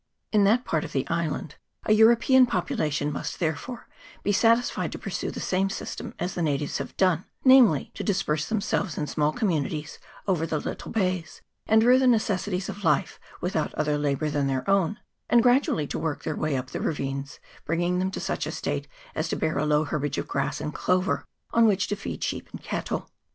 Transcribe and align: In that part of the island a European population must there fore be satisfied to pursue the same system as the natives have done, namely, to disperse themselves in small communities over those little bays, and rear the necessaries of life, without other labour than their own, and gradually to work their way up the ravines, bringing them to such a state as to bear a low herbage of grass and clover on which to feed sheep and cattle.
In 0.31 0.45
that 0.45 0.65
part 0.65 0.83
of 0.83 0.93
the 0.93 1.07
island 1.09 1.57
a 1.85 1.93
European 1.93 2.47
population 2.47 3.11
must 3.13 3.39
there 3.39 3.55
fore 3.55 3.87
be 4.23 4.31
satisfied 4.31 4.91
to 4.93 4.97
pursue 4.97 5.29
the 5.29 5.39
same 5.39 5.69
system 5.69 6.15
as 6.17 6.33
the 6.33 6.41
natives 6.41 6.79
have 6.79 6.97
done, 6.97 7.25
namely, 7.45 7.91
to 7.93 8.03
disperse 8.03 8.47
themselves 8.47 8.97
in 8.97 9.05
small 9.05 9.31
communities 9.31 9.99
over 10.27 10.47
those 10.47 10.65
little 10.65 10.91
bays, 10.91 11.43
and 11.67 11.83
rear 11.83 11.99
the 11.99 12.07
necessaries 12.07 12.67
of 12.67 12.83
life, 12.83 13.19
without 13.41 13.75
other 13.75 13.99
labour 13.99 14.31
than 14.31 14.47
their 14.47 14.67
own, 14.67 14.99
and 15.29 15.43
gradually 15.43 15.85
to 15.85 15.99
work 15.99 16.23
their 16.23 16.35
way 16.35 16.55
up 16.57 16.71
the 16.71 16.81
ravines, 16.81 17.39
bringing 17.63 17.99
them 17.99 18.09
to 18.09 18.19
such 18.19 18.47
a 18.47 18.51
state 18.51 18.87
as 19.13 19.29
to 19.29 19.35
bear 19.35 19.59
a 19.59 19.67
low 19.67 19.83
herbage 19.83 20.17
of 20.17 20.27
grass 20.27 20.59
and 20.59 20.73
clover 20.73 21.27
on 21.51 21.67
which 21.67 21.87
to 21.87 21.95
feed 21.95 22.23
sheep 22.23 22.49
and 22.51 22.63
cattle. 22.63 23.11